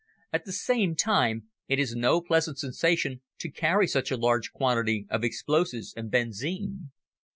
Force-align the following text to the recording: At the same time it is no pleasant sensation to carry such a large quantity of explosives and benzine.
At 0.33 0.45
the 0.45 0.51
same 0.51 0.95
time 0.95 1.49
it 1.67 1.77
is 1.77 1.93
no 1.93 2.21
pleasant 2.21 2.57
sensation 2.57 3.21
to 3.37 3.51
carry 3.51 3.85
such 3.87 4.09
a 4.09 4.17
large 4.17 4.51
quantity 4.51 5.05
of 5.11 5.23
explosives 5.23 5.93
and 5.95 6.09
benzine. 6.09 6.89